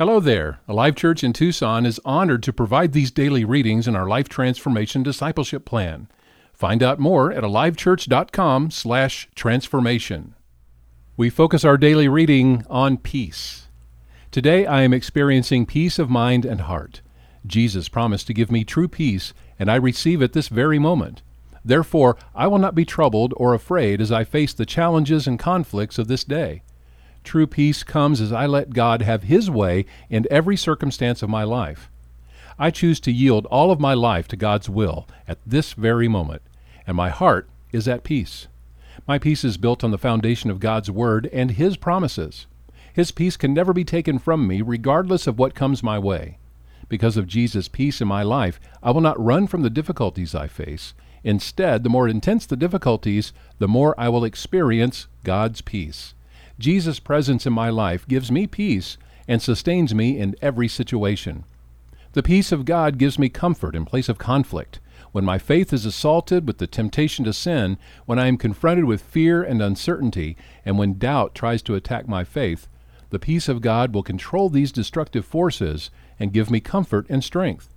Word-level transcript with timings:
Hello 0.00 0.18
there. 0.18 0.60
Alive 0.66 0.94
Church 0.94 1.22
in 1.22 1.34
Tucson 1.34 1.84
is 1.84 2.00
honored 2.06 2.42
to 2.44 2.54
provide 2.54 2.94
these 2.94 3.10
daily 3.10 3.44
readings 3.44 3.86
in 3.86 3.94
our 3.94 4.08
Life 4.08 4.30
Transformation 4.30 5.02
Discipleship 5.02 5.66
Plan. 5.66 6.08
Find 6.54 6.82
out 6.82 6.98
more 6.98 7.30
at 7.30 7.44
alivechurch.com/transformation. 7.44 10.34
We 11.18 11.28
focus 11.28 11.66
our 11.66 11.76
daily 11.76 12.08
reading 12.08 12.64
on 12.70 12.96
peace. 12.96 13.68
Today 14.30 14.64
I 14.64 14.80
am 14.80 14.94
experiencing 14.94 15.66
peace 15.66 15.98
of 15.98 16.08
mind 16.08 16.46
and 16.46 16.62
heart. 16.62 17.02
Jesus 17.46 17.90
promised 17.90 18.26
to 18.28 18.32
give 18.32 18.50
me 18.50 18.64
true 18.64 18.88
peace, 18.88 19.34
and 19.58 19.70
I 19.70 19.74
receive 19.74 20.22
it 20.22 20.32
this 20.32 20.48
very 20.48 20.78
moment. 20.78 21.20
Therefore, 21.62 22.16
I 22.34 22.46
will 22.46 22.56
not 22.56 22.74
be 22.74 22.86
troubled 22.86 23.34
or 23.36 23.52
afraid 23.52 24.00
as 24.00 24.10
I 24.10 24.24
face 24.24 24.54
the 24.54 24.64
challenges 24.64 25.26
and 25.26 25.38
conflicts 25.38 25.98
of 25.98 26.08
this 26.08 26.24
day. 26.24 26.62
True 27.24 27.46
peace 27.46 27.82
comes 27.82 28.20
as 28.20 28.32
I 28.32 28.46
let 28.46 28.70
God 28.70 29.02
have 29.02 29.24
His 29.24 29.50
way 29.50 29.84
in 30.08 30.26
every 30.30 30.56
circumstance 30.56 31.22
of 31.22 31.30
my 31.30 31.44
life. 31.44 31.90
I 32.58 32.70
choose 32.70 33.00
to 33.00 33.12
yield 33.12 33.46
all 33.46 33.70
of 33.70 33.80
my 33.80 33.94
life 33.94 34.28
to 34.28 34.36
God's 34.36 34.68
will 34.68 35.06
at 35.26 35.38
this 35.46 35.72
very 35.72 36.08
moment, 36.08 36.42
and 36.86 36.96
my 36.96 37.08
heart 37.08 37.48
is 37.72 37.88
at 37.88 38.04
peace. 38.04 38.48
My 39.06 39.18
peace 39.18 39.44
is 39.44 39.56
built 39.56 39.82
on 39.82 39.90
the 39.90 39.98
foundation 39.98 40.50
of 40.50 40.60
God's 40.60 40.90
Word 40.90 41.28
and 41.32 41.52
His 41.52 41.76
promises. 41.76 42.46
His 42.92 43.12
peace 43.12 43.36
can 43.36 43.54
never 43.54 43.72
be 43.72 43.84
taken 43.84 44.18
from 44.18 44.46
me, 44.46 44.62
regardless 44.62 45.26
of 45.26 45.38
what 45.38 45.54
comes 45.54 45.82
my 45.82 45.98
way. 45.98 46.38
Because 46.88 47.16
of 47.16 47.28
Jesus' 47.28 47.68
peace 47.68 48.00
in 48.00 48.08
my 48.08 48.22
life, 48.22 48.60
I 48.82 48.90
will 48.90 49.00
not 49.00 49.22
run 49.24 49.46
from 49.46 49.62
the 49.62 49.70
difficulties 49.70 50.34
I 50.34 50.48
face. 50.48 50.92
Instead, 51.22 51.84
the 51.84 51.90
more 51.90 52.08
intense 52.08 52.46
the 52.46 52.56
difficulties, 52.56 53.32
the 53.58 53.68
more 53.68 53.94
I 53.98 54.08
will 54.08 54.24
experience 54.24 55.06
God's 55.22 55.60
peace. 55.60 56.14
Jesus' 56.60 57.00
presence 57.00 57.46
in 57.46 57.52
my 57.52 57.70
life 57.70 58.06
gives 58.06 58.30
me 58.30 58.46
peace 58.46 58.98
and 59.26 59.42
sustains 59.42 59.94
me 59.94 60.18
in 60.18 60.36
every 60.40 60.68
situation. 60.68 61.44
The 62.12 62.22
peace 62.22 62.52
of 62.52 62.64
God 62.64 62.98
gives 62.98 63.18
me 63.18 63.28
comfort 63.28 63.74
in 63.74 63.84
place 63.84 64.08
of 64.08 64.18
conflict. 64.18 64.80
When 65.12 65.24
my 65.24 65.38
faith 65.38 65.72
is 65.72 65.86
assaulted 65.86 66.46
with 66.46 66.58
the 66.58 66.66
temptation 66.66 67.24
to 67.24 67.32
sin, 67.32 67.78
when 68.04 68.18
I 68.18 68.26
am 68.26 68.36
confronted 68.36 68.84
with 68.84 69.00
fear 69.00 69.42
and 69.42 69.62
uncertainty, 69.62 70.36
and 70.64 70.78
when 70.78 70.98
doubt 70.98 71.34
tries 71.34 71.62
to 71.62 71.74
attack 71.74 72.06
my 72.06 72.24
faith, 72.24 72.68
the 73.10 73.18
peace 73.18 73.48
of 73.48 73.60
God 73.60 73.94
will 73.94 74.02
control 74.02 74.48
these 74.48 74.70
destructive 74.70 75.24
forces 75.24 75.90
and 76.18 76.32
give 76.32 76.50
me 76.50 76.60
comfort 76.60 77.06
and 77.08 77.24
strength. 77.24 77.74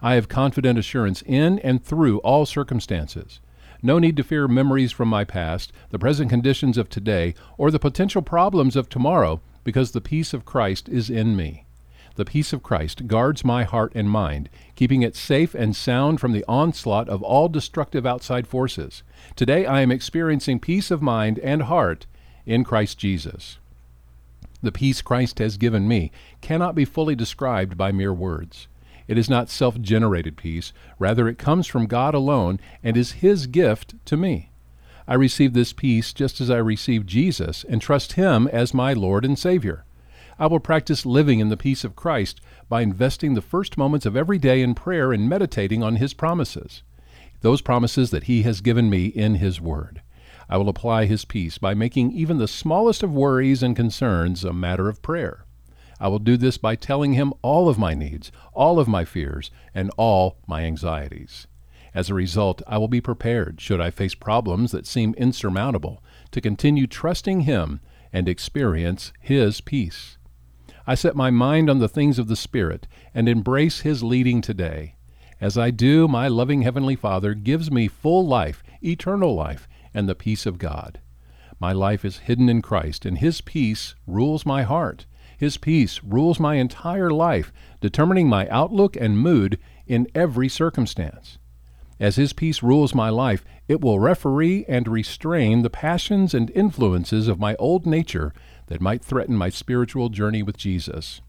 I 0.00 0.14
have 0.14 0.28
confident 0.28 0.78
assurance 0.78 1.22
in 1.22 1.58
and 1.58 1.84
through 1.84 2.18
all 2.18 2.46
circumstances. 2.46 3.40
No 3.82 3.98
need 3.98 4.16
to 4.16 4.22
fear 4.22 4.46
memories 4.46 4.92
from 4.92 5.08
my 5.08 5.24
past, 5.24 5.72
the 5.90 5.98
present 5.98 6.30
conditions 6.30 6.78
of 6.78 6.88
today, 6.88 7.34
or 7.58 7.70
the 7.70 7.80
potential 7.80 8.22
problems 8.22 8.76
of 8.76 8.88
tomorrow, 8.88 9.40
because 9.64 9.90
the 9.90 10.00
peace 10.00 10.32
of 10.32 10.44
Christ 10.44 10.88
is 10.88 11.10
in 11.10 11.36
me. 11.36 11.66
The 12.14 12.24
peace 12.24 12.52
of 12.52 12.62
Christ 12.62 13.06
guards 13.06 13.44
my 13.44 13.64
heart 13.64 13.92
and 13.94 14.08
mind, 14.08 14.48
keeping 14.76 15.02
it 15.02 15.16
safe 15.16 15.54
and 15.54 15.74
sound 15.74 16.20
from 16.20 16.32
the 16.32 16.44
onslaught 16.46 17.08
of 17.08 17.22
all 17.22 17.48
destructive 17.48 18.06
outside 18.06 18.46
forces. 18.46 19.02
Today 19.34 19.66
I 19.66 19.80
am 19.80 19.90
experiencing 19.90 20.60
peace 20.60 20.90
of 20.90 21.02
mind 21.02 21.38
and 21.40 21.62
heart 21.62 22.06
in 22.46 22.64
Christ 22.64 22.98
Jesus. 22.98 23.58
The 24.62 24.72
peace 24.72 25.02
Christ 25.02 25.38
has 25.40 25.56
given 25.56 25.88
me 25.88 26.12
cannot 26.40 26.74
be 26.74 26.84
fully 26.84 27.16
described 27.16 27.76
by 27.76 27.90
mere 27.90 28.12
words. 28.12 28.68
It 29.08 29.18
is 29.18 29.28
not 29.28 29.48
self 29.48 29.80
generated 29.80 30.36
peace, 30.36 30.72
rather, 30.98 31.28
it 31.28 31.38
comes 31.38 31.66
from 31.66 31.86
God 31.86 32.14
alone 32.14 32.60
and 32.82 32.96
is 32.96 33.12
His 33.12 33.46
gift 33.46 33.94
to 34.06 34.16
me. 34.16 34.50
I 35.06 35.14
receive 35.14 35.52
this 35.52 35.72
peace 35.72 36.12
just 36.12 36.40
as 36.40 36.50
I 36.50 36.58
receive 36.58 37.06
Jesus 37.06 37.64
and 37.64 37.80
trust 37.80 38.12
Him 38.12 38.46
as 38.48 38.72
my 38.72 38.92
Lord 38.92 39.24
and 39.24 39.38
Savior. 39.38 39.84
I 40.38 40.46
will 40.46 40.60
practice 40.60 41.04
living 41.04 41.40
in 41.40 41.48
the 41.48 41.56
peace 41.56 41.84
of 41.84 41.96
Christ 41.96 42.40
by 42.68 42.82
investing 42.82 43.34
the 43.34 43.42
first 43.42 43.76
moments 43.76 44.06
of 44.06 44.16
every 44.16 44.38
day 44.38 44.62
in 44.62 44.74
prayer 44.74 45.12
and 45.12 45.28
meditating 45.28 45.82
on 45.82 45.96
His 45.96 46.14
promises, 46.14 46.82
those 47.40 47.60
promises 47.60 48.10
that 48.10 48.24
He 48.24 48.42
has 48.42 48.60
given 48.60 48.88
me 48.88 49.06
in 49.06 49.36
His 49.36 49.60
Word. 49.60 50.02
I 50.48 50.56
will 50.56 50.68
apply 50.68 51.06
His 51.06 51.24
peace 51.24 51.58
by 51.58 51.74
making 51.74 52.12
even 52.12 52.38
the 52.38 52.48
smallest 52.48 53.02
of 53.02 53.12
worries 53.12 53.62
and 53.62 53.74
concerns 53.74 54.44
a 54.44 54.52
matter 54.52 54.88
of 54.88 55.02
prayer. 55.02 55.44
I 56.02 56.08
will 56.08 56.18
do 56.18 56.36
this 56.36 56.58
by 56.58 56.74
telling 56.74 57.12
him 57.12 57.32
all 57.42 57.68
of 57.68 57.78
my 57.78 57.94
needs, 57.94 58.32
all 58.54 58.80
of 58.80 58.88
my 58.88 59.04
fears, 59.04 59.52
and 59.72 59.88
all 59.96 60.36
my 60.48 60.64
anxieties. 60.64 61.46
As 61.94 62.10
a 62.10 62.14
result, 62.14 62.60
I 62.66 62.76
will 62.78 62.88
be 62.88 63.00
prepared, 63.00 63.60
should 63.60 63.80
I 63.80 63.92
face 63.92 64.16
problems 64.16 64.72
that 64.72 64.84
seem 64.84 65.14
insurmountable, 65.14 66.02
to 66.32 66.40
continue 66.40 66.88
trusting 66.88 67.42
him 67.42 67.78
and 68.12 68.28
experience 68.28 69.12
his 69.20 69.60
peace. 69.60 70.18
I 70.88 70.96
set 70.96 71.14
my 71.14 71.30
mind 71.30 71.70
on 71.70 71.78
the 71.78 71.88
things 71.88 72.18
of 72.18 72.26
the 72.26 72.34
Spirit 72.34 72.88
and 73.14 73.28
embrace 73.28 73.82
his 73.82 74.02
leading 74.02 74.40
today. 74.40 74.96
As 75.40 75.56
I 75.56 75.70
do, 75.70 76.08
my 76.08 76.26
loving 76.26 76.62
Heavenly 76.62 76.96
Father 76.96 77.34
gives 77.34 77.70
me 77.70 77.86
full 77.86 78.26
life, 78.26 78.64
eternal 78.82 79.36
life, 79.36 79.68
and 79.94 80.08
the 80.08 80.16
peace 80.16 80.46
of 80.46 80.58
God. 80.58 81.00
My 81.60 81.72
life 81.72 82.04
is 82.04 82.26
hidden 82.26 82.48
in 82.48 82.60
Christ, 82.60 83.06
and 83.06 83.18
His 83.18 83.40
peace 83.40 83.94
rules 84.04 84.44
my 84.44 84.64
heart. 84.64 85.06
His 85.42 85.56
peace 85.56 86.00
rules 86.04 86.38
my 86.38 86.54
entire 86.54 87.10
life, 87.10 87.52
determining 87.80 88.28
my 88.28 88.46
outlook 88.48 88.94
and 88.94 89.18
mood 89.18 89.58
in 89.88 90.06
every 90.14 90.48
circumstance. 90.48 91.38
As 91.98 92.14
His 92.14 92.32
peace 92.32 92.62
rules 92.62 92.94
my 92.94 93.08
life, 93.08 93.44
it 93.66 93.80
will 93.80 93.98
referee 93.98 94.64
and 94.68 94.86
restrain 94.86 95.62
the 95.62 95.68
passions 95.68 96.32
and 96.32 96.48
influences 96.50 97.26
of 97.26 97.40
my 97.40 97.56
old 97.56 97.86
nature 97.86 98.32
that 98.68 98.80
might 98.80 99.02
threaten 99.02 99.36
my 99.36 99.48
spiritual 99.48 100.10
journey 100.10 100.44
with 100.44 100.56
Jesus. 100.56 101.22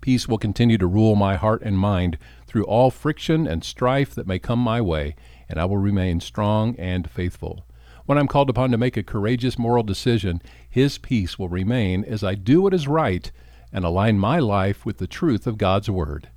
Peace 0.00 0.28
will 0.28 0.38
continue 0.38 0.78
to 0.78 0.86
rule 0.86 1.16
my 1.16 1.34
heart 1.34 1.62
and 1.62 1.80
mind 1.80 2.18
through 2.46 2.64
all 2.66 2.92
friction 2.92 3.44
and 3.44 3.64
strife 3.64 4.14
that 4.14 4.28
may 4.28 4.38
come 4.38 4.60
my 4.60 4.80
way, 4.80 5.16
and 5.48 5.58
I 5.58 5.64
will 5.64 5.78
remain 5.78 6.20
strong 6.20 6.76
and 6.78 7.10
faithful. 7.10 7.66
When 8.04 8.18
I'm 8.18 8.28
called 8.28 8.48
upon 8.48 8.70
to 8.70 8.78
make 8.78 8.96
a 8.96 9.02
courageous 9.02 9.58
moral 9.58 9.82
decision, 9.82 10.40
His 10.76 10.98
peace 10.98 11.38
will 11.38 11.48
remain 11.48 12.04
as 12.04 12.22
I 12.22 12.34
do 12.34 12.60
what 12.60 12.74
is 12.74 12.86
right 12.86 13.32
and 13.72 13.82
align 13.82 14.18
my 14.18 14.38
life 14.40 14.84
with 14.84 14.98
the 14.98 15.06
truth 15.06 15.46
of 15.46 15.56
God's 15.56 15.88
Word. 15.88 16.28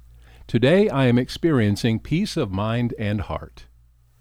Today 0.48 0.88
I 0.88 1.08
am 1.08 1.18
experiencing 1.18 2.00
peace 2.00 2.38
of 2.38 2.50
mind 2.50 2.94
and 2.98 3.20
heart. 3.20 3.66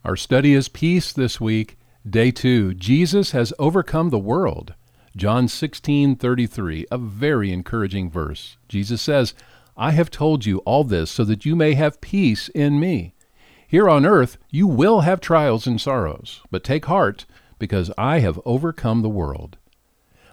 Our 0.05 0.17
study 0.17 0.55
is 0.55 0.69
Peace 0.69 1.13
this 1.13 1.41
week, 1.41 1.79
day 2.05 2.33
2. 2.33 2.75
Jesus 2.75 3.31
has 3.31 3.53
overcome 3.61 4.11
the 4.11 4.19
world. 4.19 4.75
John 5.17 5.47
16:33, 5.47 6.85
a 6.91 6.99
very 6.99 7.53
encouraging 7.53 8.11
verse. 8.11 8.57
Jesus 8.69 9.01
says, 9.01 9.35
"I 9.77 9.93
have 9.93 10.11
told 10.11 10.45
you 10.45 10.59
all 10.67 10.83
this 10.83 11.13
so 11.13 11.23
that 11.27 11.47
you 11.47 11.55
may 11.55 11.75
have 11.75 12.01
peace 12.01 12.49
in 12.49 12.81
me." 12.81 13.15
Here 13.69 13.89
on 13.89 14.05
earth 14.05 14.37
you 14.51 14.67
will 14.67 15.03
have 15.03 15.21
trials 15.21 15.69
and 15.69 15.81
sorrows, 15.81 16.41
but 16.51 16.65
take 16.65 16.87
heart, 16.87 17.25
because 17.61 17.93
I 17.97 18.19
have 18.19 18.41
overcome 18.45 19.03
the 19.03 19.09
world. 19.09 19.59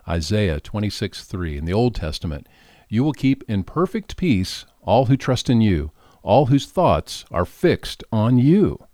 Isaiah 0.07 0.59
26:3 0.59 1.57
in 1.57 1.65
the 1.65 1.73
Old 1.73 1.95
Testament, 1.95 2.47
you 2.89 3.03
will 3.03 3.13
keep 3.13 3.43
in 3.47 3.63
perfect 3.63 4.17
peace 4.17 4.65
all 4.81 5.05
who 5.05 5.17
trust 5.17 5.49
in 5.49 5.61
you, 5.61 5.91
all 6.21 6.47
whose 6.47 6.65
thoughts 6.65 7.25
are 7.31 7.45
fixed 7.45 8.03
on 8.11 8.37
you. 8.37 8.85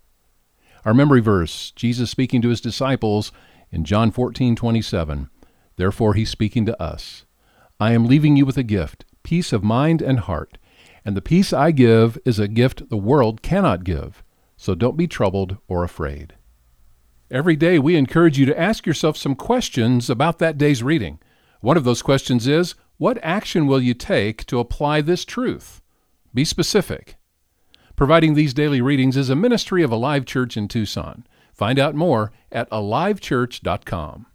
Our 0.86 0.94
memory 0.94 1.22
verse, 1.22 1.72
Jesus 1.72 2.10
speaking 2.10 2.42
to 2.42 2.50
his 2.50 2.62
disciples 2.62 3.32
in 3.72 3.84
John 3.84 4.12
14:27. 4.12 5.30
Therefore 5.76 6.14
he's 6.14 6.30
speaking 6.30 6.66
to 6.66 6.82
us. 6.82 7.26
I 7.80 7.94
am 7.94 8.06
leaving 8.06 8.38
you 8.38 8.46
with 8.46 8.58
a 8.58 8.64
gift, 8.64 9.06
peace 9.24 9.54
of 9.54 9.64
mind 9.64 10.02
and 10.02 10.20
heart. 10.20 10.58
And 11.04 11.18
the 11.18 11.22
peace 11.22 11.52
I 11.52 11.72
give 11.72 12.18
is 12.26 12.40
a 12.40 12.48
gift 12.48 12.90
the 12.90 12.98
world 12.98 13.42
cannot 13.42 13.84
give 13.84 14.24
so 14.62 14.76
don't 14.76 14.96
be 14.96 15.08
troubled 15.08 15.58
or 15.68 15.84
afraid. 15.84 16.36
Every 17.32 17.56
day, 17.56 17.80
we 17.80 17.96
encourage 17.96 18.38
you 18.38 18.46
to 18.48 18.60
ask 18.60 18.86
yourself 18.86 19.16
some 19.16 19.36
questions 19.36 20.10
about 20.10 20.40
that 20.40 20.58
day's 20.58 20.84
reading. 20.84 21.18
One 21.62 21.78
of 21.78 21.86
those 21.86 22.02
questions 22.02 22.46
is 22.46 22.76
What 22.98 23.18
action 23.24 23.68
will 23.68 23.80
you 23.82 23.94
take 23.94 24.46
to 24.48 24.60
apply 24.60 25.00
this 25.00 25.24
truth? 25.24 25.82
Be 26.34 26.44
specific. 26.44 27.16
Providing 27.96 28.34
these 28.34 28.54
daily 28.54 28.82
readings 28.82 29.16
is 29.16 29.30
a 29.30 29.36
ministry 29.36 29.82
of 29.82 29.92
Alive 29.92 30.26
Church 30.26 30.58
in 30.58 30.68
Tucson. 30.68 31.26
Find 31.54 31.80
out 31.80 31.96
more 31.96 32.34
at 32.52 32.70
alivechurch.com. 32.70 34.26